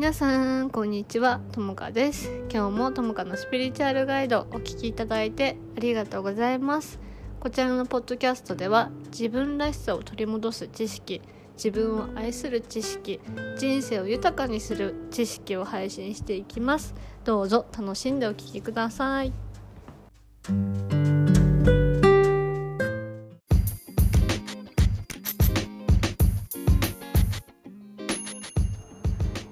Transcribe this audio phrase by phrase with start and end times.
[0.00, 1.42] 皆さんこんにちは。
[1.52, 2.30] ともかです。
[2.50, 6.98] 今日もともかのスピリチュアルガイドお聞きいただいてありがとうございます。
[7.38, 11.20] こちらのポッドキャストでは自分らしさを取り戻す知識
[11.54, 13.20] 自分を愛する知識
[13.58, 16.94] 人生を豊かにする知識を配信していきます。
[17.24, 19.34] どうぞ楽しんでお聞きください。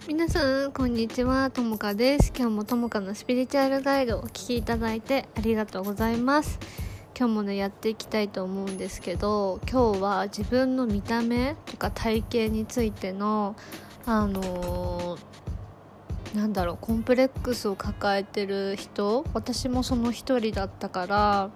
[0.09, 1.51] 皆さんこんにちは。
[1.51, 2.33] ともかです。
[2.35, 6.59] 今日もともかのスピリチュアルガイドをお聞きいただいてありがとうございます。
[7.15, 13.55] 今日もねやっていきたいと思うんですけど今日は自分の見た目とか体型についての
[14.07, 21.51] あのー、なんだろうコンプレックスを抱えてる人私もその一人だったから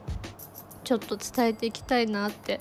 [0.84, 2.60] ちょっと伝えていきたいなって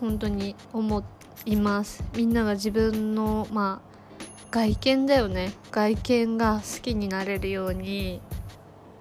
[0.00, 1.04] 本当に思
[1.46, 2.02] います。
[2.16, 3.87] みんなが自分のまあ
[4.50, 5.52] 外見だよね。
[5.70, 8.20] 外見が好きになれるように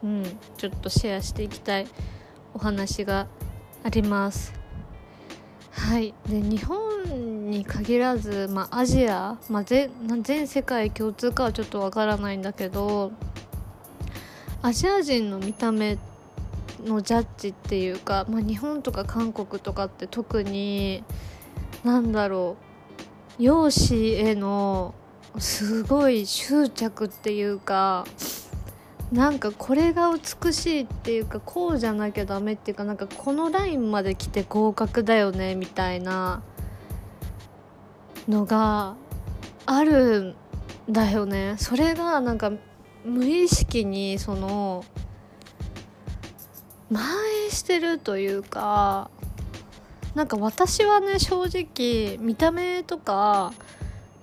[0.03, 0.23] うん
[0.57, 1.87] ちょっとシェアしていきたい。
[2.53, 3.27] お話が
[3.83, 4.53] あります。
[5.71, 6.13] はい。
[6.27, 13.11] で日本に限らず、まあ、アジア、まあ全、世界共通かはちょっとわからないんだけど
[14.61, 15.97] アジア人の見た目
[16.83, 21.03] のジャッジっていうか、まあ、日本とか韓国とかって特に
[21.83, 22.57] なんだろ
[23.39, 23.95] う容姿
[24.29, 24.93] への
[25.37, 28.05] すごい執着っていうか
[29.11, 36.41] なんかこれが美しいっていうかこうじゃなきゃダメっていうかなんかこのラインまで来て合格だよねみたいな
[38.27, 38.95] のが
[39.65, 40.35] あるん
[40.89, 41.55] だよね。
[41.57, 42.51] それがなんか
[43.05, 44.83] 無意識にその
[46.89, 47.05] 蔓
[47.45, 49.09] 延してるというか
[50.15, 53.53] なんか私はね正直見た目とか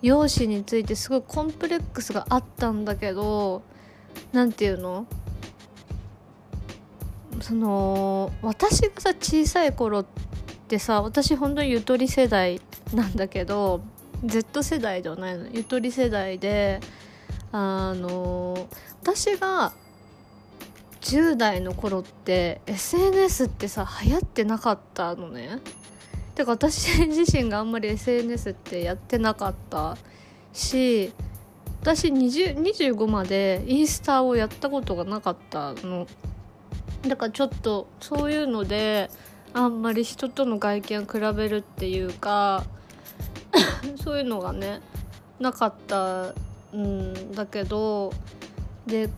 [0.04, 3.62] 容姿についてすごいコンプレックスがあったんだけど
[4.32, 5.06] 何て言うの？
[7.40, 10.06] その私がさ小さい頃っ
[10.68, 12.60] てさ私本当にゆとり世代
[12.92, 13.80] なんだけど
[14.24, 15.48] Z 世代ではないの。
[15.50, 16.80] ゆとり世代で
[17.50, 18.68] あの
[19.02, 19.72] 私が
[21.00, 25.60] 10代の頃って SNS ってさ流行ってなかったのね。
[26.34, 29.96] てか私自身があんまり SNS ってやってなかった
[30.52, 31.12] し
[31.80, 36.06] 私25までインスタをやったことがなかったの。
[37.06, 39.10] だからちょっとそういうので
[39.52, 42.64] あんまり人との外見を比べるっていうか
[44.02, 44.80] そういうのがね
[45.38, 46.32] なかった
[46.74, 48.12] んだけど
[48.86, 49.10] で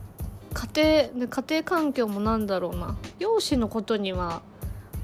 [0.53, 2.97] 家庭家庭環境もなんだろうな。
[3.19, 4.41] 容姿のことには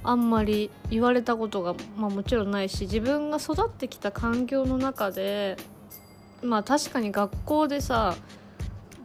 [0.04, 5.58] あんまり言われたことが、まあ、もちろんないし自分が育ってきた環境の中で
[6.42, 8.16] まあ確かに学校でさ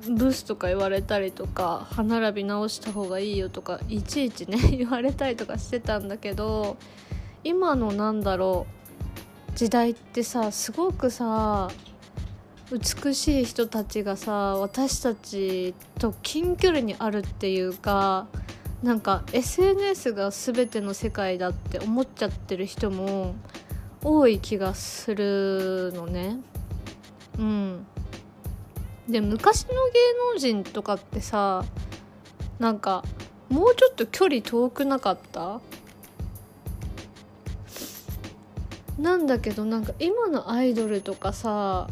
[0.08, 6.76] ブスとか言われたりとか歯並び直した方がいいよとかいちいちね 言われたりとかしてたんだけど
[7.44, 8.66] 今のなんだろ
[9.54, 11.68] う時代ってさすごくさ
[12.70, 18.26] 美しい人たちがさ私たちと近距離にあるっていうか
[18.82, 23.34] なんか SNS が全ての世界だって思っちゃってる人も
[24.04, 26.38] 多い気がするのね。
[27.38, 27.86] うん。
[29.08, 29.76] で昔の芸
[30.34, 31.64] 能人とかってさ
[32.58, 33.04] なんか
[33.48, 35.60] もうちょっと距離遠くなかった？
[38.98, 41.88] なんだけどなんか今のアイドルとかさ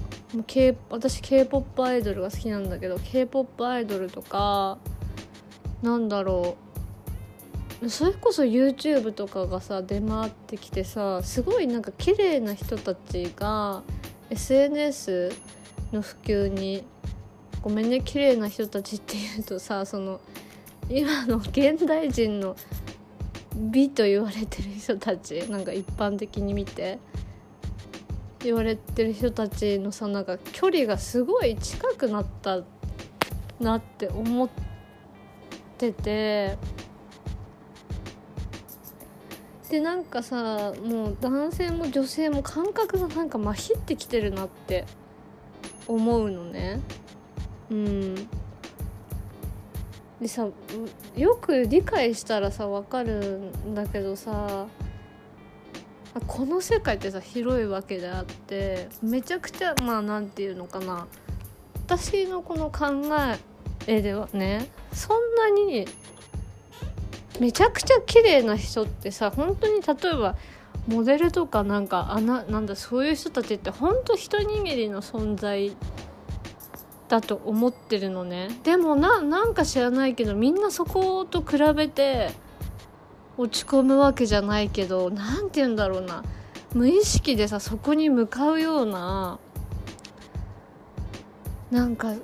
[0.46, 4.78] K 私 k p o p アイドルが好きなんだけど k p o p アイドルとか
[5.82, 6.65] なんだろう。
[7.88, 13.82] それこそ YouTube とかがさ出回ってきてさすごいなんか綺麗な人たちが
[14.30, 15.32] SNS
[15.92, 16.84] の普及に
[17.60, 20.20] ごめんね綺麗な人たちっていうとさその
[20.88, 22.56] 今の現代人の
[23.54, 26.98] 美と言われてる人たちなんか一般的に見て
[28.40, 32.62] 言われてる人たちのさなんか距離がすごい近くなった
[33.60, 34.48] なって思っ
[35.76, 36.56] てて。
[39.76, 44.86] でなんかさもう男性も女性も感覚がなんかまひってきてるなって
[45.86, 46.80] 思うのね。
[47.70, 48.14] うん。
[50.18, 50.48] でさ
[51.14, 53.36] よく理解したらさ分かる
[53.66, 54.66] んだけどさ
[56.26, 61.06] この世界ってさ広いわけであってめちゃくちゃまあ何て言うのかな。
[61.86, 62.86] 私のこの考
[63.86, 65.86] えではねそんなに
[67.40, 70.36] めちゃくちゃ綺麗な人ってさ本当に例えば
[70.88, 75.76] モデルとかなんかあななんだそういう人たちって本当一握りの存在
[77.08, 78.48] だと思ってるのね。
[78.64, 82.30] でもななんか知らないけどみんなそこと比べて
[83.36, 86.24] 落ち込むわけじゃないけど何て言うんだろうな。
[86.74, 89.38] 無意識でさそこに向かうような
[91.70, 92.20] なんかなん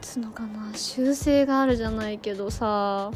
[0.00, 3.10] つうのかな習性があるじゃないけどさ。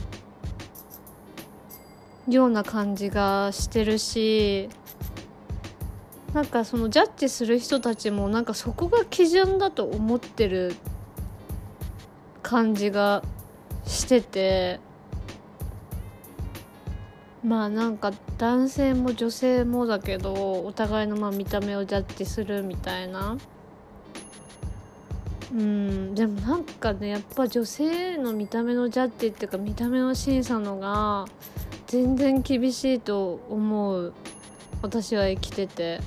[2.37, 4.69] ような感じがしてるし
[6.33, 10.75] なんかそのジャッジする人たちもなんかそこが基準だと思ってる
[12.43, 13.23] 感じが
[13.87, 14.81] してて
[17.43, 23.37] まあなんか男性も女性もだけどお互いのまあ見た目をジャッジするみたいな。
[25.51, 31.25] うんでもなんかねやっぱ女性の見た目のジャッジっていうか見た目の審査のが
[31.89, 34.13] 全然厳しいと思う
[34.83, 36.01] 私は生きてて。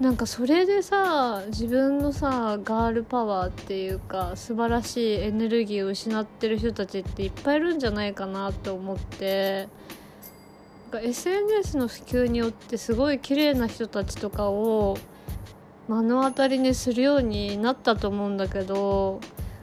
[0.00, 9.68] なんかそれでさ自分のさガールパワーっていうか素晴らしいエネルギーを失ってる人たちっていっぱいいるんじゃないかなと思って。
[10.90, 14.98] なんか SNS の普及によってすごい綺麗な人たちとかを
[15.88, 19.20] 目の当たりにするようになったと思うんだけど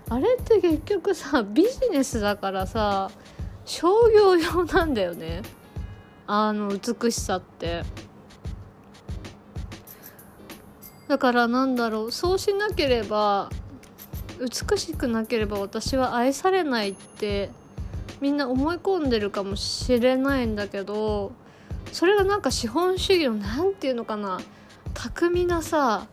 [0.09, 3.11] あれって結局さビジネスだからさ
[3.69, 5.43] 商業用なんだよね。
[6.25, 7.83] あの美しさって。
[11.07, 13.49] だからなんだろうそうしなければ
[14.39, 17.49] 美しくなければ私は愛されないって
[18.21, 21.31] みんな思い込んでるかもしれないんだけど
[21.91, 24.39] それがなんか資本主義の何て言うのかな
[24.93, 26.07] 巧みなさ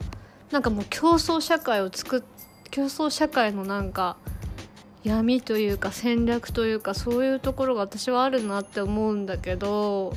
[0.50, 2.22] なんかもう競争社会を作っ
[2.70, 4.16] 競争社会のなんか
[5.06, 10.14] 闇というか戦略というかそういうところが私はあるなって思うんだけど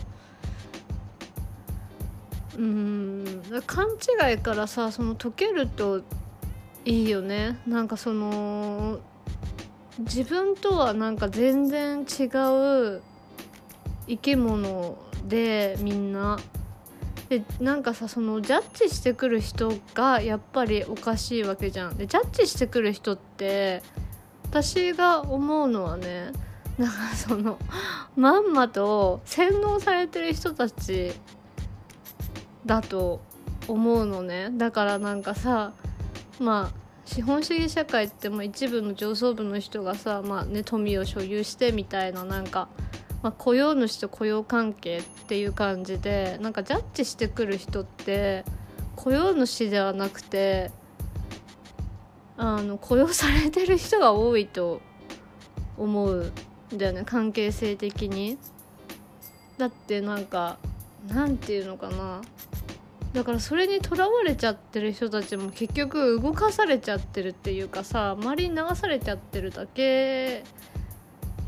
[2.57, 3.86] うん勘
[4.30, 6.01] 違いからさその解けると
[6.86, 7.59] いいよね。
[7.68, 9.00] なんかその
[10.00, 12.24] 自分とはなんか全然違
[12.95, 13.01] う
[14.07, 14.97] 生き物
[15.27, 16.39] でみんな。
[17.30, 21.97] でなんかさそのジャッジしてくる人がやっぱりおかしいわけじゃん。
[21.97, 23.83] でジャッジしてくる人って
[24.50, 26.31] 私が思うのはね
[26.80, 27.60] なんかその
[28.16, 31.12] まんまと洗脳されてる人たち
[32.66, 33.22] だと
[33.68, 34.50] 思うのね。
[34.51, 35.74] だからなんかさ
[36.40, 42.69] まあ資本主義社会っても一部の上層部の人がさ、まあね、富を所有してみたいななんか、
[43.24, 48.45] まあ、雇用主と雇用関係っていう感じでなんかジャッジしてくる人って
[48.95, 50.72] 雇用主ではなくて
[52.41, 54.81] あの雇用されてる人が多いと
[55.77, 56.31] 思う
[56.74, 58.38] んだよね関係性的に。
[59.57, 60.57] だってなんか
[61.09, 62.21] なんていうのかな。
[63.12, 70.44] だからそれにとらわれちゃってる人たちも結局動かされちゃってるっていうかさ周りに流されちゃってるだけ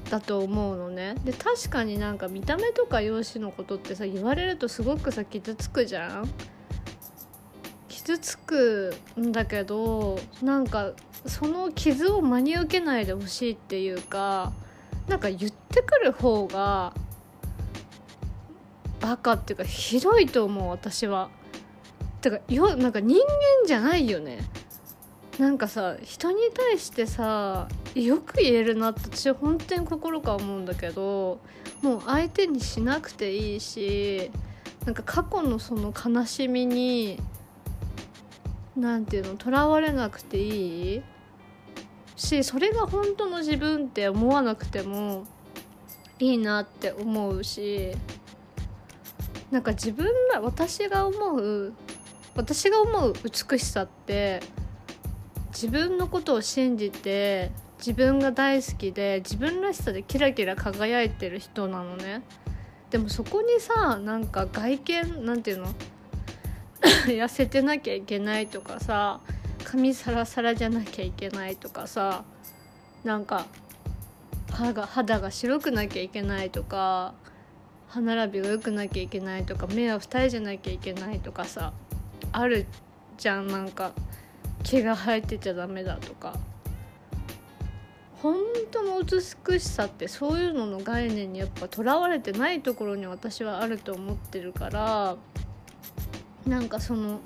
[0.10, 1.16] だと思うのね。
[1.24, 6.30] で確かになんか見た目とか容姿のことってさ言われるとすごくさ傷つくじゃん。
[8.02, 10.94] 傷つくんだけどなんか
[11.28, 14.52] その傷を真に受けないでほしいっていうか
[15.08, 16.94] なんか言ってくる方が
[19.00, 21.30] バカっていうかひどいと思う私は。
[22.22, 23.24] てかよなんか人間
[23.68, 24.40] じゃないよね。
[25.40, 31.40] なんかさ人に対してさよく言えるなって私は本当に心から思うんだけど
[31.82, 34.30] もう相手にしなくていいし
[34.86, 37.20] なんか過去のその悲しみに
[38.82, 41.02] 何て言うのとらわれなくていい？
[42.16, 45.26] しそれが本当の自分って思わなくても
[46.20, 47.94] いいなって思うし
[49.50, 51.74] なんか自分ら私が思う
[52.36, 53.14] 私が思う
[53.50, 54.42] 美しさって
[55.48, 62.22] 自分のことを信じて自分が大好きで自分らしさでキラキラ輝いてる人なのね。
[62.92, 65.68] でもそこにさなんか外見なんていうの？
[67.08, 69.20] 痩せてなきゃいけないとかさ
[69.64, 72.24] 髪サラサラじゃなきゃいけないとかさ
[73.04, 73.46] なんか
[74.52, 77.14] 歯が肌が白くなきゃいけないとか
[77.88, 81.74] 歯並びが良くなきゃいけないとか目は二重じゃなきゃいけないとかさ
[82.32, 82.66] ある
[83.18, 83.48] じゃん。
[83.48, 83.92] なんか
[84.64, 86.34] 毛が生えてちゃダメだとか。
[88.22, 88.36] 本
[88.70, 95.18] 当の美しさってそういうのの概念にやっぱとらわれてないところに私はあると思ってるから
[96.46, 97.20] なんかその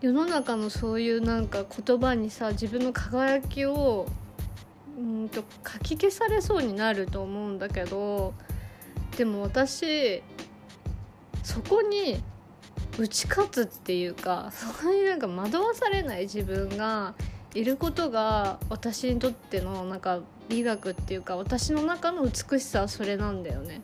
[0.00, 4.06] 世の中のそういうなんか言葉にさ自分の輝きを
[4.98, 8.34] うんとかき消されそうになると思うんだけど
[9.16, 10.22] でも私
[11.42, 12.22] そこに
[12.98, 17.14] 打ち勝つっていうかそこになんか惑わされない自分が
[17.54, 23.82] いることが私にとってのなんか美学っていうか私の中の美しさはそれなんだよね。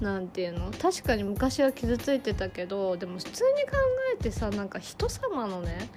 [0.00, 0.70] なんていうの？
[0.72, 3.76] 確かに昔は傷ついてたけどでも普通に考
[4.18, 5.88] えてさなんか人様のね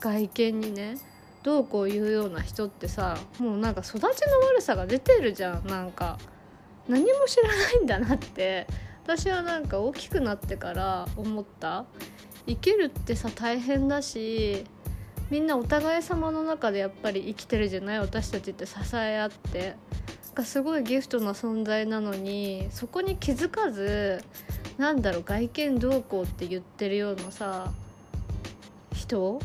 [0.00, 0.96] 外見にね
[1.42, 4.06] どうこう言うような人ってさもうなんか育ちの
[4.48, 5.66] 悪さが出てるじゃん。
[5.66, 6.18] なんか
[6.88, 8.66] 何も知らないんだなって。
[9.04, 11.86] 私はなんか大きくなってから思った。
[12.46, 14.64] 生きるってさ大変だし
[15.30, 18.00] みんなお互い様の中でやっぱり生きてるじゃない？
[18.00, 19.76] 私たちって支え合って。
[20.38, 24.22] がすごいギフトな存在なのにそこに気づかず
[24.78, 27.72] なんだろう外見どうこうって言ってるようなさ
[28.92, 29.40] 人？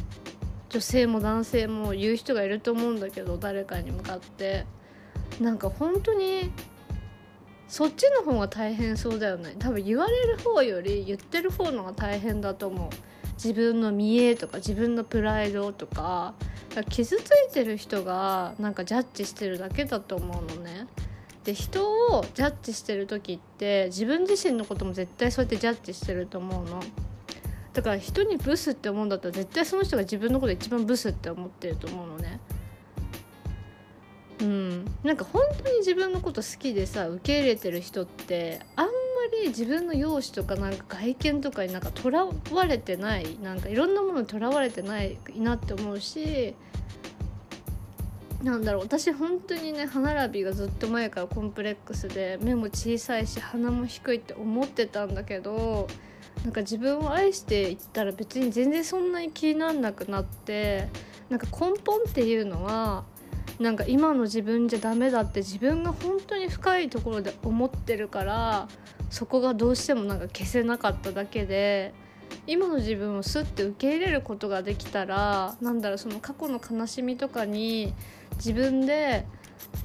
[0.69, 4.65] 女性も男性も言う人がいると思うんだけど誰かに向かって。
[5.41, 6.51] なんか本当に
[7.67, 9.55] そっちの方が大変そうだよね。
[9.57, 12.89] 多分言われる方より言ってる方のが大変だと思う。
[13.35, 16.33] 自分の見栄とか自分のプライドとか
[16.89, 20.87] 傷ついてる人がなんかジャッジしてるだけだと思うのね。
[21.43, 26.81] で人をジャッジしてる時って自分自身のことも絶対そうやってジャッジしてると思うの。
[27.73, 32.39] だから人にブスって思うんだったら絶対その人が自分のこと一番ブスって思ってると思うのね。
[34.39, 34.85] うん。
[35.03, 38.87] なんか本当に自分のこと好きでさ受け入れてる人ってあん
[39.41, 46.55] り自分の容姿とかなんか外見とかになんかとらわれてないなんかいろんなものにとらわれてないなって思うし
[48.43, 55.87] なんだろう私本当にね歯並びがずっと前からコンプレックスで目も小さいし鼻も低いって思ってたんだけど
[56.43, 60.89] なんか自分を愛していったら別に全然そんなに気になんなくなって
[61.29, 63.05] なんか根本っていうのは
[63.63, 68.67] なんか今の自分じゃダメだって自分が本当に深いところで思ってるから
[69.09, 71.93] そこがどうしてもなんか消せなかっただけで
[72.45, 77.93] 今の自分をスッて受け入れることができたらなんだろうその過去の悲しみとかに
[78.35, 79.25] 自分で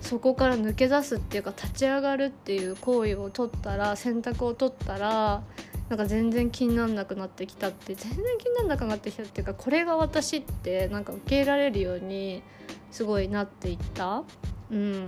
[0.01, 5.45] そこから抜け出すっていうか立ち上がるっていう行為を取ったら選択を取ったら
[5.89, 12.43] なんか全然気になんなくなってきたって全然気になんなくなってきたっていうかこれが私ってなんか受け入れられるように
[12.91, 14.23] すごいなっていった。
[14.71, 15.07] うん。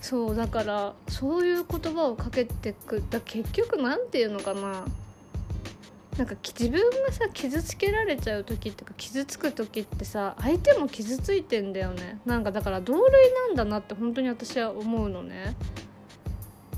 [0.00, 4.84] そうだからそういう言葉をかけてくだ結局何て言うのかな。
[6.16, 12.20] なんか自分がさ傷つけられちゃう時っていうか傷つく時ってさ相手も傷ついてんだよね。
[12.24, 15.54] なんかだから同類なんだなって本当に私は思うのね。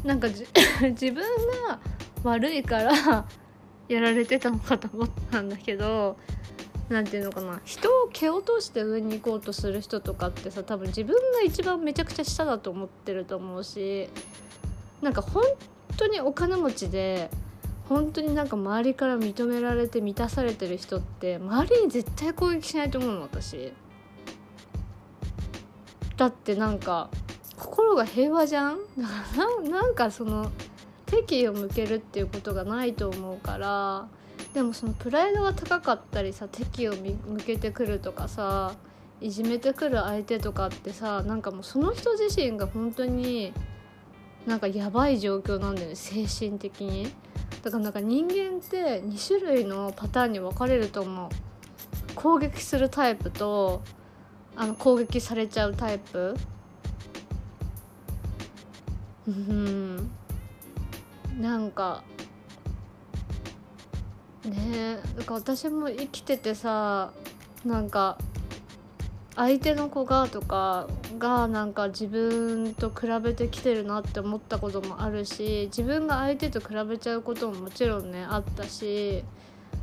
[0.05, 0.29] なんか
[0.83, 1.23] 自分
[1.67, 1.79] が
[2.23, 2.93] 悪いから
[3.89, 6.17] やられてたのかと思ったんだけど
[6.89, 7.61] 何て言うのかな。
[7.65, 14.09] 人を蹴落として上に行こうとする人とかってさ多分自分が一番めちゃくちゃ下だと思ってると思うし
[15.03, 15.43] なんか本
[15.97, 17.31] 当にお金持ちで
[17.89, 23.73] 本当になんか周りから認められて満たされてる人って周りに絶対攻撃しないと思うの私。
[26.17, 27.11] だってなんか
[27.59, 28.79] 心が平和じゃん？
[28.97, 30.51] だからなんかその
[31.07, 34.09] 敵意を向けるっていうことがないと思うから
[34.55, 38.75] でもそのプライドが高かったりさ敵を向けてくるとかさ
[39.21, 43.53] いじめてくる相手とかってさなんかもうその人自身が本当に
[44.47, 47.13] なんかやばい状況なんだよね精神的に。
[47.63, 51.29] だからなんか人間って2種類のパターンに分かれると思う。
[52.15, 53.83] 攻撃するタイプと
[54.57, 56.37] あの攻撃されちゃうタイプ。
[59.29, 60.11] うん。
[61.41, 62.03] なんか
[64.45, 67.13] ねだか私も生きててさ
[67.65, 68.19] なんか
[69.37, 79.23] 相手の子がとかがなんか自分と比べてきてるなって思ったこともあるし自分が相手と比べちゃうことももちろんねあったし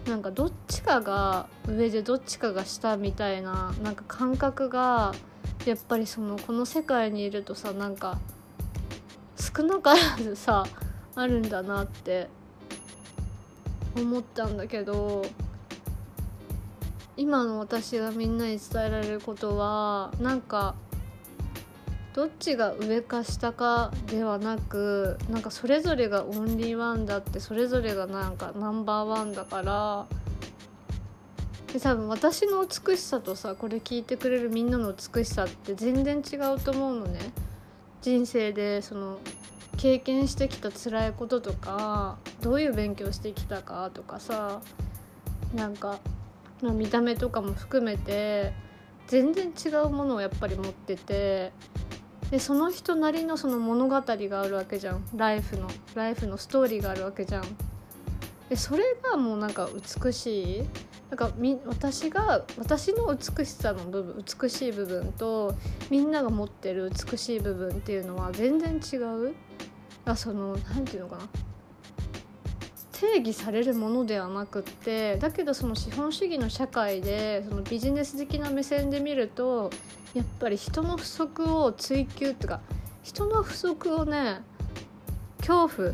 [0.08, 5.14] なんかどっちかが上でどっちかが下みたいななんか感覚が
[5.66, 8.20] やっぱりそのこの世界にいるとさなんか
[9.56, 10.66] 少なからずさ
[11.16, 12.28] あるんだなって
[13.96, 15.26] 思ったんだけど
[17.16, 20.76] 今の私がみんなに伝えられることはなんか
[22.14, 30.06] どっちが上か下かではなくなんかそれぞれがオンリーワンだってそれぞれがなんかナンバーワンだから
[31.72, 37.20] で多分私の美しさとさこれ聞いてくれるみんなの美しさって全然違うと思うのね。
[38.06, 39.18] 人生でその
[39.78, 44.62] 経験してきた辛いこととかどういう勉強してきたかとかさ
[45.54, 46.00] なんか、
[46.62, 48.54] ま、見た目とかも含めて
[49.08, 51.52] 全然違うものをやっぱり持ってて
[52.32, 55.06] でその人なりのその物語があるわけじゃん。
[55.16, 57.44] ライフのライフのストーリーがあるわけじゃん。
[58.50, 59.70] でそれがもうなんか
[60.04, 60.64] 美しい。
[61.10, 65.56] なんかみ私が私の美しさの部分美しい部分と
[65.90, 69.36] みんなが持ってる美しい部分っていうのは全然違う。
[70.06, 71.24] あその何て言うのかな。
[73.00, 79.70] 定義されるものではなくってだけどその資本主義の社会でそのビジネス的な目線で見ると
[80.14, 82.62] やっぱり人の不足を追求っていうか
[83.04, 84.42] 人の不足をね
[85.40, 85.94] 恐怖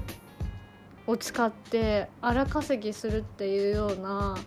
[1.07, 4.37] を使って荒稼ぎするっていうような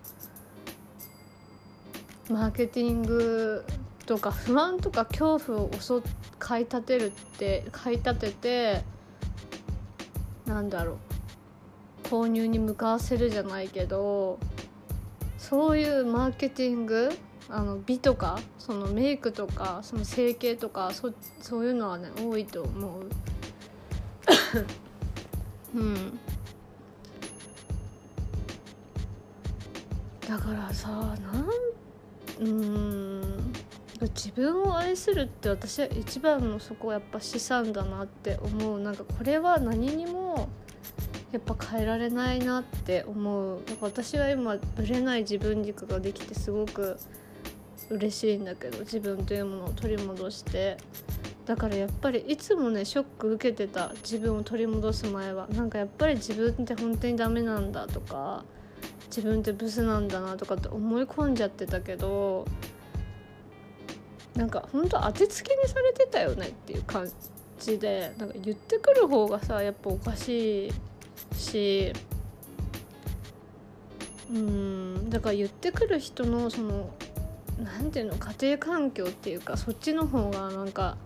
[2.31, 3.65] マーケティング
[4.07, 6.03] とか不安とか恐怖を襲
[6.39, 8.83] 買い立てるって買い立てて
[10.47, 10.99] なんだろ
[12.05, 14.39] う購入に向かわせるじゃないけど
[15.39, 17.11] そういうマーケティング
[17.51, 23.11] あの美とかそのメイクとかその整形とかそそういうのはね多いと思う。
[25.77, 26.19] うん。
[30.27, 31.15] だからさなん
[32.41, 33.53] うん。
[34.01, 38.81] 自分を愛するって私は一番のそこはやっぱ資産だなって思う。
[38.81, 40.49] なんかこれは何にも
[41.33, 43.63] やっぱ変えられないなって思う。
[43.65, 46.99] だか私は今ぶれない自分軸ができてすごく
[47.91, 50.77] 嬉しいんだけど自分というものを取り戻して。
[51.47, 58.45] だからやっぱりいつもねショック受けてた自分を取り戻す前はなんかやっぱり自分って本当にダメなんだとか
[59.15, 62.47] 自分ってブスなんだなとかって思い込んじゃってたけど
[64.35, 67.09] なんか本当当てつけにされてたよねっていう感
[67.61, 70.73] じでなんか言ってくる方がさやっぱおかしい
[71.37, 71.93] し
[74.33, 76.91] うんだから言ってくる人のその
[77.63, 80.97] 何ていうの家庭環境っていうかそっちの方がなんか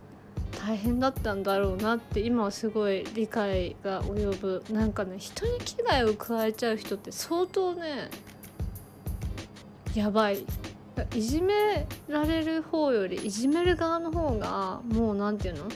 [0.68, 4.62] 大変だったんだろうなって今はすごい理解が及ぶ。
[4.70, 8.10] なんかね人に危害を加えちゃう人って相当ね
[9.94, 10.44] やばい。
[11.14, 15.70] いじめられる方よりいじめる側の方がもう何て言うの？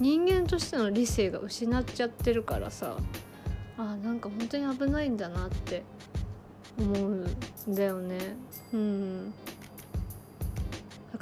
[0.00, 2.96] 人間としての理性が失っちゃってるからさ。
[3.78, 5.84] あなんか本当に危ないんだなって
[6.76, 8.36] 思うんだよね。
[8.72, 9.34] うん。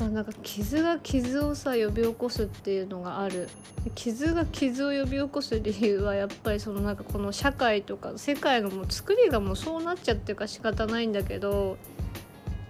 [0.03, 3.49] からなんか傷が傷をさ呼び起こすっていうのがある。
[3.95, 11.77] 傷が傷を呼び起こす理由はやっぱりそのなんかこの社会とか世界のもう作りがもうそうなっちゃってるか仕方ないんだけど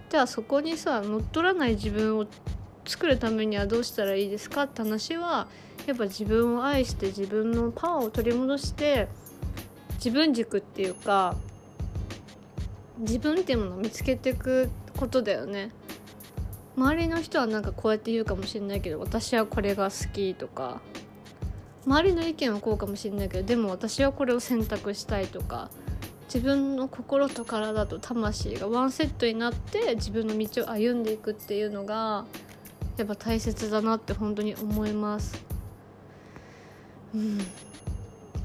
[0.09, 2.25] じゃあそこにさ乗っ取らない自分を
[2.85, 5.47] 作るためにはどうしたらいいですかって話は
[5.85, 9.07] やっぱ自分を愛して自分のパワーを取り戻して
[9.97, 11.35] 自分軸っていうか
[12.97, 15.71] 自分っていうものを見つけていくことだよね。
[16.75, 20.81] 周りの人はなんかこうやって言うかもしれないけど私はこれが好きとか
[21.85, 25.69] 周りの意見はこうかもしれないけどでも私はこれを選択したいとか
[26.33, 32.25] 自分の心と体と魂がワンセットになって自分の道を歩んでいくっていうのが
[32.97, 35.43] やっぱ大切だなって本当に思います。
[37.13, 37.37] うん。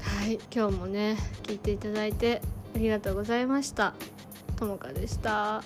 [0.01, 0.39] はい。
[0.53, 2.41] 今日もね聞いていただいて
[2.75, 3.93] ありがとうございました。
[4.55, 5.63] ともかでした。